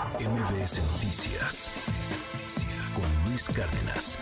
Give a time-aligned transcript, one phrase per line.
[0.00, 1.70] MBS Noticias
[2.94, 4.18] con Luis Cárdenas.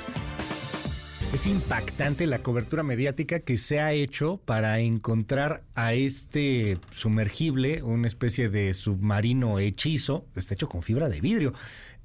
[1.33, 8.09] Es impactante la cobertura mediática que se ha hecho para encontrar a este sumergible, una
[8.09, 11.53] especie de submarino hechizo, está hecho con fibra de vidrio.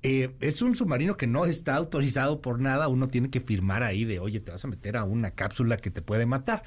[0.04, 4.06] Eh, es un submarino que no está autorizado por nada, uno tiene que firmar ahí
[4.06, 6.64] de, oye, te vas a meter a una cápsula que te puede matar.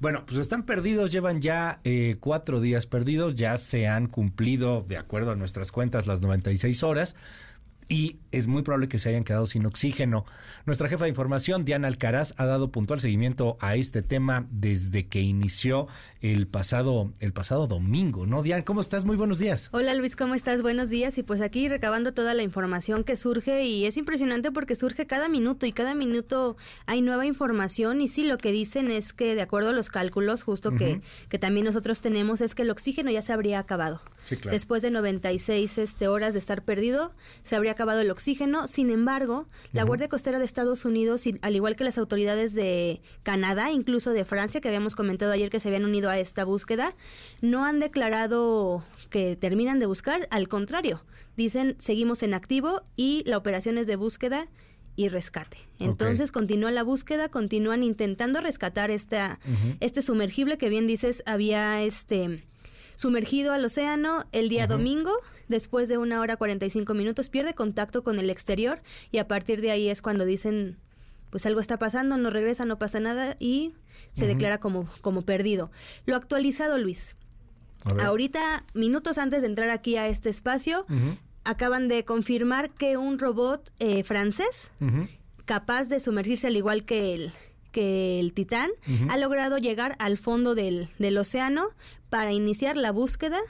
[0.00, 4.96] Bueno, pues están perdidos, llevan ya eh, cuatro días perdidos, ya se han cumplido, de
[4.96, 7.14] acuerdo a nuestras cuentas, las 96 horas
[7.88, 10.24] y es muy probable que se hayan quedado sin oxígeno.
[10.66, 15.20] Nuestra jefa de información, Diana Alcaraz, ha dado puntual seguimiento a este tema desde que
[15.20, 15.86] inició
[16.20, 18.42] el pasado, el pasado domingo, ¿no?
[18.42, 19.04] Diana, ¿cómo estás?
[19.04, 19.68] Muy buenos días.
[19.72, 20.62] Hola Luis, ¿cómo estás?
[20.62, 21.18] Buenos días.
[21.18, 25.28] Y pues aquí recabando toda la información que surge y es impresionante porque surge cada
[25.28, 29.42] minuto y cada minuto hay nueva información y sí, lo que dicen es que de
[29.42, 33.22] acuerdo a los cálculos justo que, que también nosotros tenemos es que el oxígeno ya
[33.22, 34.00] se habría acabado.
[34.50, 38.66] Después de 96 este, horas de estar perdido, se habría acabado el oxígeno.
[38.66, 43.70] Sin embargo, la Guardia Costera de Estados Unidos, al igual que las autoridades de Canadá,
[43.70, 46.94] incluso de Francia, que habíamos comentado ayer que se habían unido a esta búsqueda,
[47.40, 50.26] no han declarado que terminan de buscar.
[50.30, 51.04] Al contrario,
[51.36, 54.48] dicen seguimos en activo y la operación es de búsqueda
[54.96, 55.58] y rescate.
[55.80, 59.40] Entonces continúa la búsqueda, continúan intentando rescatar esta,
[59.80, 62.44] este sumergible que bien dices había este
[62.96, 65.12] sumergido al océano el día domingo.
[65.48, 69.70] Después de una hora 45 minutos pierde contacto con el exterior y a partir de
[69.70, 70.78] ahí es cuando dicen
[71.34, 73.74] pues algo está pasando, no regresa, no pasa nada y
[74.12, 75.72] se declara como, como perdido.
[76.06, 77.16] Lo actualizado, Luis.
[78.00, 80.86] Ahorita, minutos antes de entrar aquí a este espacio,
[81.42, 84.70] acaban de confirmar que un robot eh, francés,
[85.44, 87.32] capaz de sumergirse al igual que el,
[87.74, 88.70] que el Titán,
[89.08, 91.66] ha logrado llegar al fondo del, del océano
[92.08, 93.40] para iniciar la búsqueda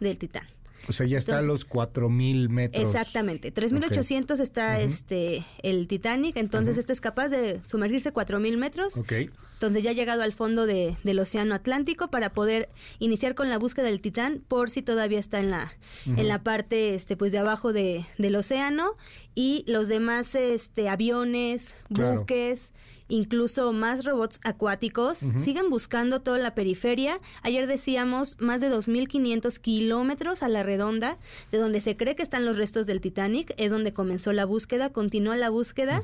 [0.00, 0.46] del Titán.
[0.88, 2.84] O sea, ya está a los 4.000 metros.
[2.84, 3.52] Exactamente.
[3.52, 8.98] 3.800 está este el Titanic, entonces este es capaz de sumergirse 4.000 metros.
[8.98, 9.12] Ok.
[9.54, 12.68] Entonces ya ha llegado al fondo de, del Océano Atlántico para poder
[12.98, 15.72] iniciar con la búsqueda del Titán por si todavía está en la,
[16.04, 18.96] en la parte este, pues de abajo de, del océano
[19.34, 22.72] y los demás este, aviones, buques
[23.08, 27.20] incluso más robots acuáticos, siguen buscando toda la periferia.
[27.42, 31.18] Ayer decíamos más de 2.500 kilómetros a la redonda,
[31.52, 34.90] de donde se cree que están los restos del Titanic, es donde comenzó la búsqueda,
[34.90, 36.02] continúa la búsqueda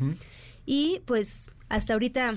[0.67, 2.35] y pues hasta ahorita...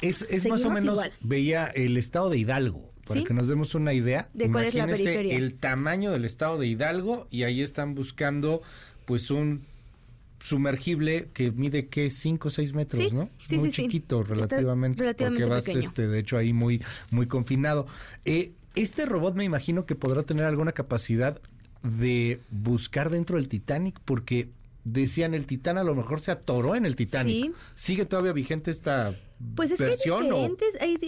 [0.00, 3.94] Es, es más o menos, veía el estado de Hidalgo, para que nos demos una
[3.94, 4.28] idea.
[4.34, 5.36] ¿De cuál es la periferia?
[5.36, 8.60] el tamaño del estado de Hidalgo y ahí están buscando
[9.06, 9.62] pues un
[10.44, 13.30] sumergible que mide que 5 o 6 metros, ¿no?
[13.46, 17.86] Sí, muy chiquito relativamente, relativamente, porque vas este de hecho ahí muy muy confinado.
[18.26, 21.40] Eh, este robot me imagino que podrá tener alguna capacidad
[21.82, 24.50] de buscar dentro del Titanic porque
[24.84, 27.54] decían el Titán a lo mejor se atoró en el Titanic.
[27.74, 29.18] ¿Sigue todavía vigente esta
[29.56, 30.28] pues es versión?
[30.56, 30.98] Que hay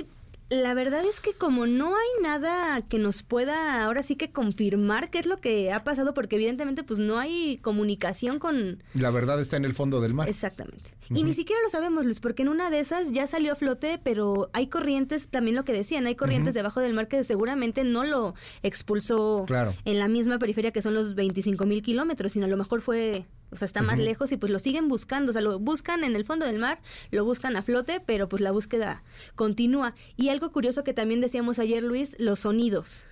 [0.48, 5.10] la verdad es que como no hay nada que nos pueda ahora sí que confirmar
[5.10, 8.82] qué es lo que ha pasado, porque evidentemente pues no hay comunicación con...
[8.94, 10.28] La verdad está en el fondo del mar.
[10.28, 10.90] Exactamente.
[11.10, 14.00] Y ni siquiera lo sabemos, Luis, porque en una de esas ya salió a flote,
[14.02, 18.04] pero hay corrientes, también lo que decían, hay corrientes debajo del mar que seguramente no
[18.04, 19.46] lo expulsó
[19.84, 23.24] en la misma periferia que son los 25 mil kilómetros, sino a lo mejor fue
[23.50, 26.16] o sea, está más lejos y pues lo siguen buscando, o sea, lo buscan en
[26.16, 26.80] el fondo del mar,
[27.10, 29.02] lo buscan a flote, pero pues la búsqueda
[29.34, 29.94] continúa.
[30.16, 33.06] Y algo curioso que también decíamos ayer, Luis, los sonidos.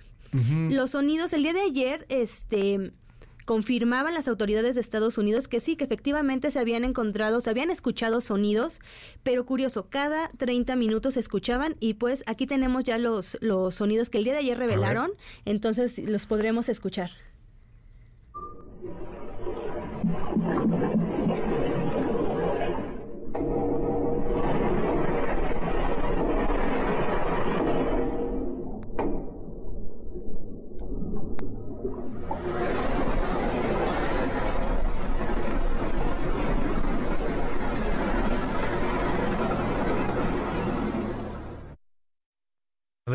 [0.69, 2.91] Los sonidos, el día de ayer, este
[3.45, 7.69] confirmaban las autoridades de Estados Unidos que sí, que efectivamente se habían encontrado, se habían
[7.69, 8.79] escuchado sonidos,
[9.23, 14.09] pero curioso, cada 30 minutos se escuchaban y pues aquí tenemos ya los, los sonidos
[14.09, 15.11] que el día de ayer revelaron,
[15.45, 17.11] entonces los podremos escuchar.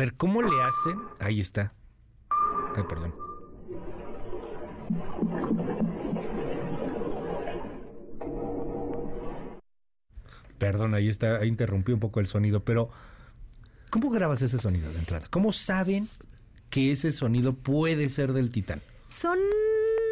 [0.01, 0.99] Ver, ¿cómo le hacen?
[1.19, 1.73] Ahí está.
[2.75, 3.13] Ay, perdón.
[10.57, 12.89] Perdón, ahí está, ahí interrumpí un poco el sonido, pero
[13.89, 15.27] ¿cómo grabas ese sonido de entrada?
[15.29, 16.07] ¿Cómo saben
[16.69, 18.81] que ese sonido puede ser del Titán?
[19.07, 19.37] Son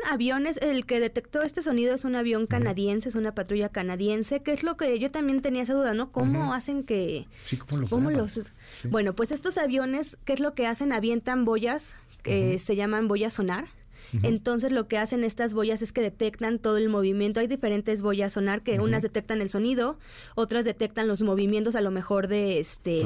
[0.07, 4.51] aviones, el que detectó este sonido es un avión canadiense, es una patrulla canadiense, que
[4.51, 6.12] es lo que yo también tenía esa duda, ¿no?
[6.12, 7.28] ¿Cómo hacen que...
[7.46, 8.54] Sí, ¿cómo, lo los...
[8.86, 10.94] Bueno, pues estos aviones, ¿qué es lo que hacen?
[10.94, 13.66] Avientan boyas, que se llaman boyas sonar,
[14.24, 17.40] Entonces lo que hacen estas boyas es que detectan todo el movimiento.
[17.40, 20.00] Hay diferentes boyas sonar que unas detectan el sonido,
[20.36, 23.04] otras detectan los movimientos a lo mejor de este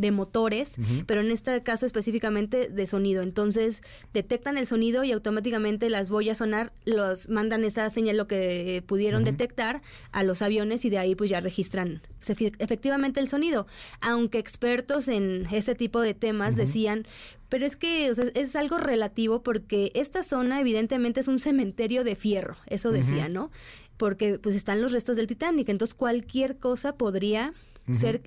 [0.00, 0.76] de motores,
[1.06, 3.22] pero en este caso específicamente de sonido.
[3.22, 3.82] Entonces
[4.14, 9.24] detectan el sonido y automáticamente las boyas sonar los mandan esa señal lo que pudieron
[9.24, 13.66] detectar a los aviones y de ahí pues ya registran pues, efectivamente el sonido.
[14.00, 17.06] Aunque expertos en ese tipo de temas decían,
[17.50, 22.56] pero es que es algo relativo porque esta zona evidentemente es un cementerio de fierro,
[22.68, 23.50] eso decía, ¿no?
[23.98, 27.52] Porque pues están los restos del Titanic, entonces cualquier cosa podría
[27.92, 28.22] ser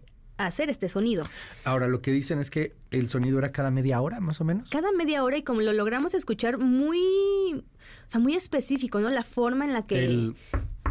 [0.48, 1.28] hacer este sonido.
[1.63, 4.69] Ahora, lo que dicen es que el sonido era cada media hora, más o menos.
[4.69, 7.63] Cada media hora y como lo logramos escuchar muy,
[8.07, 9.10] o sea, muy específico, ¿no?
[9.10, 10.34] La forma en la que...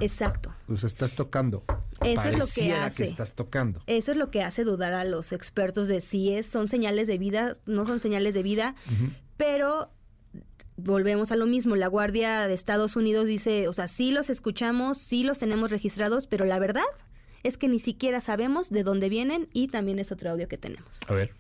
[0.01, 0.53] Exacto.
[0.67, 1.63] Pues estás tocando.
[2.05, 3.05] Eso es lo que hace.
[3.05, 3.83] que estás tocando.
[3.87, 7.19] Eso es lo que hace dudar a los expertos de si es, son señales de
[7.19, 8.75] vida, no son señales de vida,
[9.37, 9.93] pero
[10.77, 14.99] volvemos a lo mismo, la Guardia de Estados Unidos dice, o sea, sí los escuchamos,
[14.99, 16.83] sí los tenemos registrados, pero la verdad
[17.43, 21.01] es que ni siquiera sabemos de dónde vienen y también es otro audio que tenemos.
[21.09, 21.33] A ver.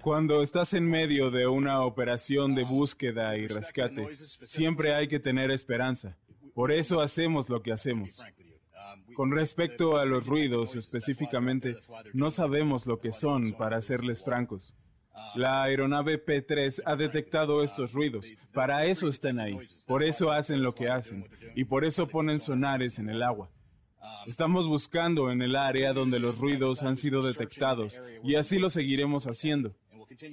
[0.00, 4.08] Cuando estás en medio de una operación de búsqueda y rescate,
[4.44, 6.16] siempre hay que tener esperanza.
[6.54, 8.22] Por eso hacemos lo que hacemos.
[9.14, 11.76] Con respecto a los ruidos específicamente,
[12.12, 14.74] no sabemos lo que son, para serles francos.
[15.34, 18.32] La aeronave P-3 ha detectado estos ruidos.
[18.52, 19.56] Para eso están ahí.
[19.86, 21.24] Por eso hacen lo que hacen.
[21.54, 23.50] Y por eso ponen sonares en el agua.
[24.26, 29.26] Estamos buscando en el área donde los ruidos han sido detectados y así lo seguiremos
[29.26, 29.74] haciendo.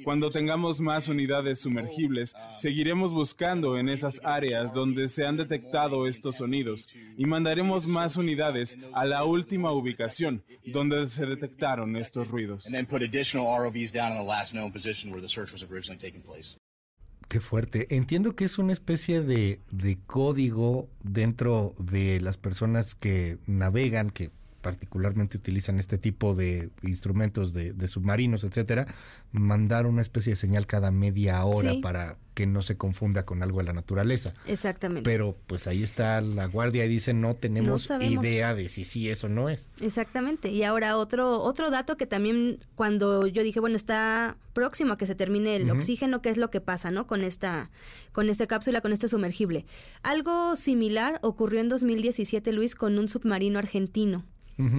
[0.04, 6.38] Cuando tengamos más unidades sumergibles, seguiremos buscando en esas áreas donde se han detectado estos
[6.38, 6.88] sonidos
[7.18, 12.68] y mandaremos más unidades a la última ubicación donde se detectaron estos ruidos.
[17.30, 17.96] Qué fuerte.
[17.96, 24.32] Entiendo que es una especie de, de código dentro de las personas que navegan, que
[24.62, 28.88] particularmente utilizan este tipo de instrumentos de, submarinos, etcétera,
[29.32, 33.58] mandar una especie de señal cada media hora para que no se confunda con algo
[33.58, 34.32] de la naturaleza.
[34.48, 35.10] Exactamente.
[35.10, 39.28] Pero pues ahí está la guardia y dice no tenemos idea de si sí eso
[39.28, 39.70] no es.
[39.82, 40.50] Exactamente.
[40.50, 45.06] Y ahora otro otro dato que también cuando yo dije bueno está próximo a que
[45.06, 47.72] se termine el oxígeno qué es lo que pasa no con esta
[48.14, 49.66] con esta cápsula con este sumergible.
[50.02, 54.24] Algo similar ocurrió en 2017 Luis con un submarino argentino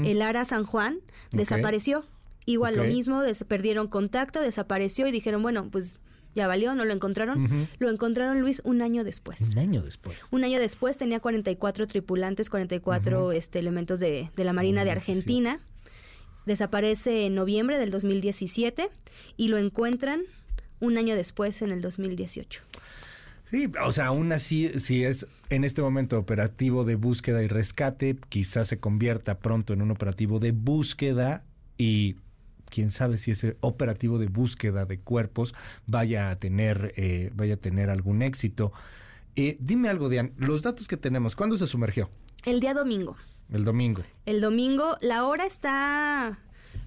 [0.04, 1.00] el Ara San Juan
[1.32, 2.04] desapareció.
[2.46, 5.96] Igual lo mismo, perdieron contacto, desapareció y dijeron, bueno, pues
[6.34, 7.68] ya valió, no lo encontraron.
[7.78, 9.40] Lo encontraron Luis un año después.
[9.40, 10.16] Un año después.
[10.30, 15.58] Un año después tenía 44 tripulantes, 44 este, elementos de, la Marina de Argentina.
[16.46, 18.88] Desaparece en noviembre del 2017
[19.36, 20.22] y lo encuentran
[20.78, 22.62] un año después en el 2018.
[23.50, 28.16] Sí, o sea, aún así, si es en este momento operativo de búsqueda y rescate,
[28.28, 31.42] quizás se convierta pronto en un operativo de búsqueda
[31.76, 32.14] y
[32.70, 35.52] quién sabe si ese operativo de búsqueda de cuerpos
[35.86, 38.72] vaya a tener, eh, vaya a tener algún éxito.
[39.34, 42.08] Eh, dime algo, Diane, los datos que tenemos, ¿cuándo se sumergió?
[42.44, 43.16] El día domingo.
[43.52, 44.02] El domingo.
[44.26, 46.38] El domingo, la hora está,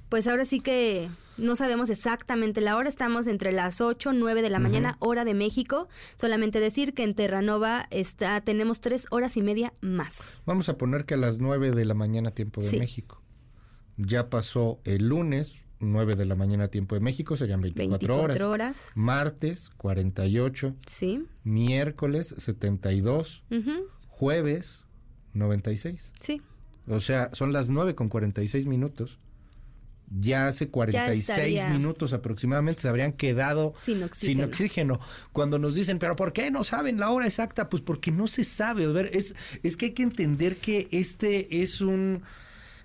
[0.08, 4.50] pues ahora sí que no sabemos exactamente la hora, estamos entre las 8, 9 de
[4.50, 5.88] la mañana, hora de México.
[6.16, 10.42] Solamente decir que en Terranova está, tenemos tres horas y media más.
[10.46, 13.22] Vamos a poner que a las 9 de la mañana, tiempo de México.
[13.98, 18.92] Ya pasó el lunes, 9 de la mañana, tiempo de México, serían 24, 24 horas.
[18.96, 20.76] Martes, 48.
[20.86, 21.26] Sí.
[21.44, 23.44] Miércoles, 72.
[24.08, 24.86] Jueves,
[25.34, 26.14] 96.
[26.20, 26.42] Sí.
[26.88, 29.20] O sea, son las 9 con 46 minutos
[30.20, 35.00] ya hace 46 minutos aproximadamente se habrían quedado sin oxígeno.
[35.32, 37.70] Cuando nos dicen, pero ¿por qué no saben la hora exacta?
[37.70, 38.86] Pues porque no se sabe.
[38.86, 42.24] A ver, es, es que hay que entender que este es un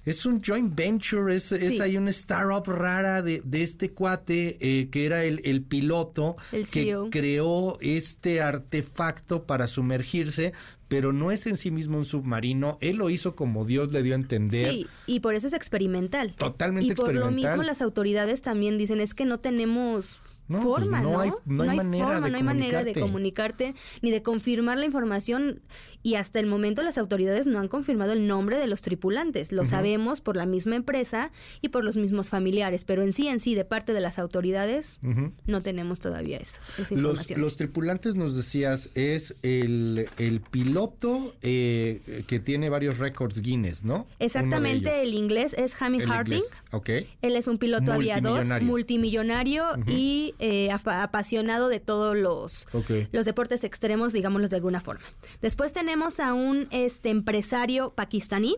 [0.08, 4.88] es un joint venture, es, es ahí una startup rara de, de este cuate eh,
[4.88, 6.36] que era el, el piloto
[6.72, 10.52] que e creó este artefacto para sumergirse,
[10.88, 12.78] pero no es en sí mismo un submarino.
[12.80, 14.70] Él lo hizo como Dios le dio a entender.
[14.70, 16.34] Sí, y por eso es experimental.
[16.34, 17.28] Totalmente experimental.
[17.28, 21.00] Y por lo mismo las autoridades también dicen es que no tenemos No, pues forma,
[21.02, 21.21] no ¿no?
[21.21, 23.75] hay- no hay manera forma, de no hay manera de comunicarte.
[24.02, 25.61] ni de confirmar la información.
[26.02, 29.50] Y hasta el momento las autoridades no han confirmado el nombre de los tripulantes.
[29.52, 33.40] Lo sabemos por la misma empresa y por los mismos familiares, pero en sí, en
[33.40, 35.00] sí, de parte de las autoridades,
[35.47, 37.40] no tenemos todavía eso, esa Los, información.
[37.40, 44.07] los tripulantes, nos decías, es el, el piloto eh, que tiene varios récords Guinness, ¿no?
[44.21, 46.35] Exactamente, el inglés es Jamie El Harding.
[46.38, 46.90] inglés, Ok.
[47.23, 48.69] Él es un piloto aviador Multimillonario.
[48.69, 52.66] multimillonario y eh, apa- apasionado de todos los,
[53.12, 55.04] los deportes extremos, digámoslos de alguna forma.
[55.40, 58.57] Después tenemos a un este, empresario pakistaní,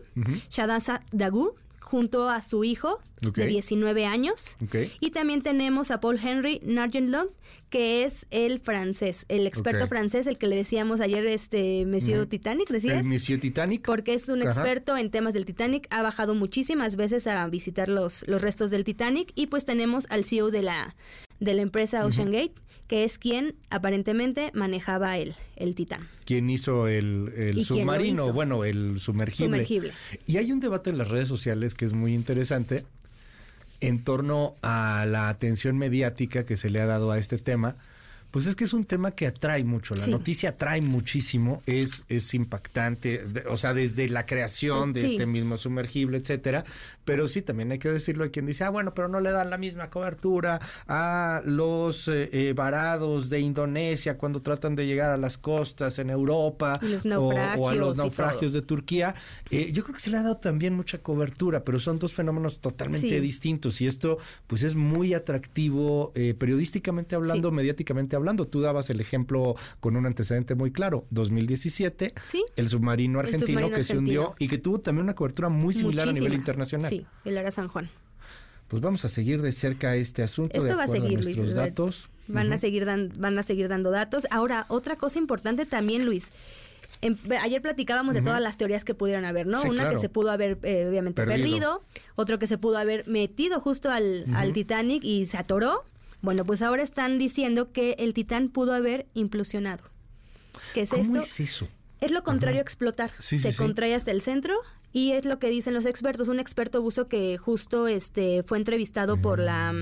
[0.49, 4.55] Shadasa Dagu, junto a su hijo de 19 años.
[4.63, 4.75] Ok.
[5.01, 7.27] Y también tenemos a Paul Henry Nargendlon,
[7.69, 12.69] que es el francés, el experto francés, el que le decíamos ayer, este Monsieur Titanic,
[12.69, 12.99] decías.
[13.05, 13.85] El Monsieur Titanic.
[13.85, 14.49] Porque es un Ajá.
[14.51, 18.83] experto en temas del Titanic, ha bajado muchísimas veces a visitar los, los restos del
[18.85, 20.95] Titanic y pues tenemos al CEO de la,
[21.41, 22.53] de la empresa Ocean Gate,
[22.87, 26.07] que es quien aparentemente manejaba el, el Titán.
[26.25, 28.33] quien hizo el, el ¿Y quién lo submarino, hizo?
[28.33, 29.45] bueno, el sumergible.
[29.57, 29.93] Sumergible.
[30.27, 32.85] Y hay un debate en las redes sociales que es muy interesante
[33.79, 37.75] en torno a la atención mediática que se le ha dado a este tema.
[38.31, 40.11] Pues es que es un tema que atrae mucho, la Sí.
[40.11, 45.11] noticia atrae muchísimo, es, es impactante, de- o sea, desde la creación de Sí.
[45.13, 46.63] este mismo sumergible, etcétera,
[47.03, 49.49] pero sí, también hay que decirlo, hay quien dice, ah, bueno, pero no le dan
[49.49, 55.17] la misma cobertura a los eh, eh, varados de Indonesia cuando tratan de llegar a
[55.17, 56.79] las costas en Europa
[57.17, 59.13] o- o, a los naufragios de Turquía.
[59.49, 62.59] Eh, yo creo que se le ha dado también mucha cobertura, pero son dos fenómenos
[62.59, 63.19] totalmente Sí.
[63.19, 68.20] distintos y esto pues es muy atractivo periodísticamente hablando, mediáticamente hablando.
[68.49, 72.43] Tú dabas el ejemplo con un antecedente muy claro, 2017, Sí.
[72.55, 75.73] el submarino El argentino submarino que se hundió y que tuvo también una cobertura muy
[75.73, 76.89] similar a nivel internacional.
[76.89, 77.89] Sí, el Ara San Juan.
[78.67, 81.25] Pues vamos a seguir de cerca este asunto Esto de va a seguir, Luis.
[81.25, 81.63] nuestros ¿verdad?
[81.69, 82.09] datos.
[82.27, 84.25] Van, a seguir dan- van a seguir dando datos.
[84.31, 86.31] Ahora, otra cosa importante también, Luis.
[87.01, 89.57] Em- ayer platicábamos de todas las teorías que pudieran haber, ¿no?
[89.59, 89.95] Sí, Una claro.
[89.95, 91.41] que se pudo haber, eh, obviamente, Perdido.
[91.49, 91.83] perdido.
[92.15, 95.83] Otro que se pudo haber metido justo al, al Titanic y se atoró.
[96.21, 99.83] Bueno, pues ahora están diciendo que el Titán pudo haber implosionado.
[100.73, 101.19] ¿Qué es ¿Cómo esto?
[101.19, 101.67] es eso?
[101.99, 103.11] Es lo contrario a explotar.
[103.19, 103.57] Sí, se sí.
[103.57, 104.55] contrae hasta el centro
[104.91, 106.27] y es lo que dicen los expertos.
[106.27, 109.73] Un experto buzo que justo este fue entrevistado por la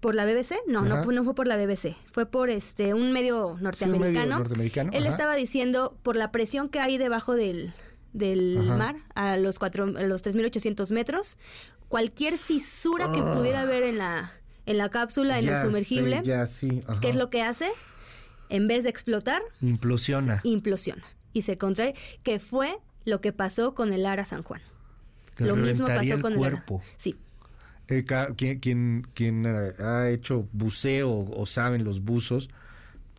[0.00, 0.52] por la BBC.
[0.66, 1.06] No, no, Ajá.
[1.12, 1.96] no fue por la BBC.
[2.12, 4.38] Fue por este un medio norteamericano.
[4.38, 5.10] norteamericano, Él ajá.
[5.10, 7.72] estaba diciendo por la presión que hay debajo del
[8.12, 11.36] del mar a los cuatro a los 3800 metros,
[11.88, 14.32] cualquier fisura que pudiera haber en la
[14.66, 15.46] en la cápsula en.
[15.46, 16.82] Ya el sumergible, ya sí.
[16.86, 17.00] ajá.
[17.00, 17.68] ¿qué es lo que hace?
[18.48, 20.40] En vez de explotar, Implosiona.
[20.44, 21.02] implosiona
[21.32, 24.60] y se contrae, que fue lo que pasó con el Ara San Juan.
[25.38, 26.76] Lo mismo pasó el con cuerpo.
[26.76, 26.94] el Ara.
[26.98, 27.16] Sí,
[27.88, 28.04] Eh,
[28.36, 32.48] quien, quien, quien ha hecho buceo o saben los buzos,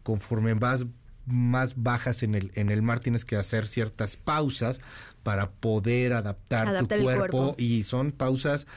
[0.03, 0.85] conforme vas
[1.25, 4.81] más bajas en el, en el mar tienes que hacer ciertas pausas
[5.23, 7.55] para poder adaptar, tu cuerpo, cuerpo.
[7.57, 8.67] y son pausas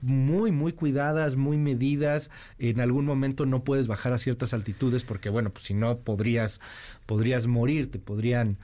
[0.00, 2.30] muy muy cuidadas, muy medidas.
[2.58, 6.60] En algún momento no puedes bajar a ciertas altitudes porque bueno, pues si no podrías
[7.06, 8.56] podrías morir, te podrían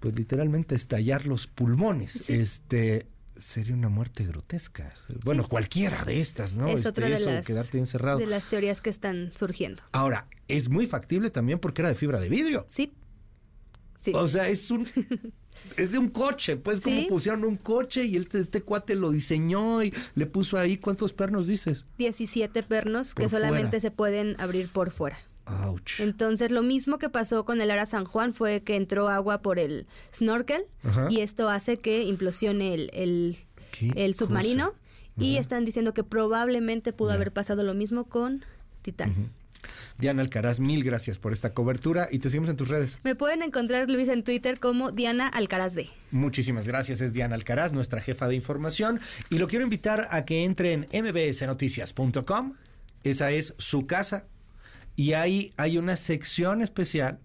[0.00, 2.28] pues literalmente estallar los pulmones.
[2.28, 4.94] Este sería una muerte grotesca.
[5.24, 5.48] Bueno, Sí.
[5.50, 6.68] cualquiera de estas, ¿no?
[6.68, 8.18] es Este, otra de eso, las, quedarte encerrado.
[8.18, 9.82] de las teorías que están surgiendo.
[9.92, 12.66] Ahora, es muy factible también porque era de fibra de vidrio.
[12.68, 12.92] Sí.
[14.00, 14.12] Sí.
[14.14, 14.86] O sea, es un
[15.76, 19.82] es de un coche, pues como pusieron un coche y este, este cuate lo diseñó
[19.82, 21.86] y le puso ahí cuántos pernos dices.
[21.98, 23.80] 17 pernos que solamente fuera.
[23.80, 25.18] se pueden abrir por fuera.
[25.52, 26.00] Ouch.
[26.00, 29.58] Entonces, lo mismo que pasó con el Ara San Juan fue que entró agua por
[29.58, 31.08] el snorkel Ajá.
[31.10, 33.36] y esto hace que implosione el, el,
[33.70, 34.70] Qué el submarino.
[34.70, 34.78] cosa.
[35.18, 38.44] Y están diciendo que probablemente pudo haber pasado lo mismo con
[38.80, 39.30] Titán.
[39.98, 42.98] Diana Alcaraz, mil gracias por esta cobertura y te seguimos en tus redes.
[43.04, 45.88] Me pueden encontrar, Luis, en Twitter como Diana Alcaraz D.
[46.10, 49.00] Muchísimas gracias, es Diana Alcaraz, nuestra jefa de información.
[49.30, 52.54] Y lo quiero invitar a que entre en mbsnoticias.com.
[53.04, 54.24] Esa es su casa.
[54.96, 57.18] Y ahí hay una sección especial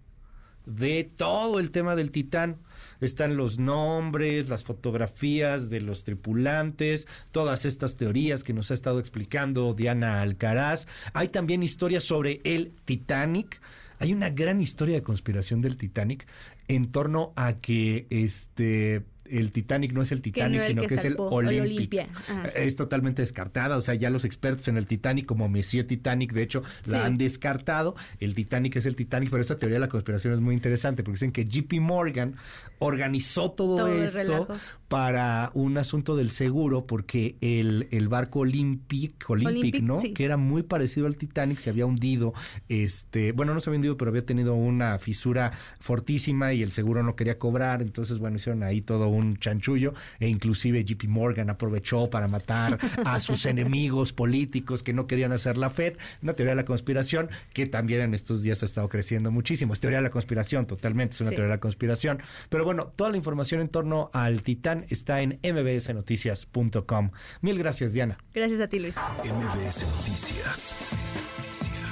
[0.68, 2.58] de todo el tema del Titán.
[3.00, 9.00] Están los nombres, las fotografías de los tripulantes, todas estas teorías que nos ha estado
[9.00, 10.88] explicando Diana Alcaraz.
[11.14, 13.62] Hay también historias sobre el Titanic.
[14.00, 16.28] Hay una gran historia de conspiración del Titanic
[16.68, 21.16] en torno a que este el Titanic no es el Titanic, sino que, es el
[21.18, 22.08] Olympic.
[22.56, 26.44] Es totalmente descartada, o sea, ya los expertos en el Titanic, como Monsieur Titanic, de
[26.44, 27.96] hecho, la han descartado.
[28.20, 31.16] El Titanic es el Titanic, pero esta teoría de la conspiración es muy interesante porque
[31.16, 32.36] dicen que JP Morgan
[32.80, 34.48] organizó todo, esto
[34.88, 40.02] para un asunto del seguro porque el, el barco Olympic, Olympic, ¿no?
[40.16, 42.34] Que era muy parecido al Titanic, se había hundido,
[42.70, 47.04] este, bueno, no se había hundido, pero había tenido una fisura fortísima y el seguro
[47.04, 52.10] no quería cobrar, entonces, bueno, hicieron ahí todo un chanchullo e inclusive JP Morgan aprovechó
[52.10, 56.58] para matar a sus enemigos políticos que no querían hacer la Fed, una teoría de
[56.58, 60.10] la conspiración que también en estos días ha estado creciendo muchísimo, es teoría de la
[60.10, 62.20] conspiración, totalmente, es una teoría de la conspiración,
[62.50, 67.12] pero bueno, toda la información en torno al Titán está en mbsnoticias.com.
[67.42, 68.18] Mil gracias, Diana.
[68.34, 68.96] Gracias a ti, Luis.
[69.24, 70.76] MBS Noticias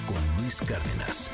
[0.08, 1.32] con Luis Cárdenas.